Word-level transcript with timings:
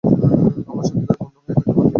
আমরা 0.69 0.83
সত্যিকারের 0.87 1.19
বন্ধু 1.19 1.37
হয়ে 1.37 1.55
থাকতে 1.55 1.65
পারি 1.65 1.77
না? 1.77 1.89